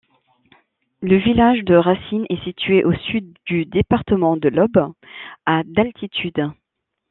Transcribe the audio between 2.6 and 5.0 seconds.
au sud du département de l'Aube,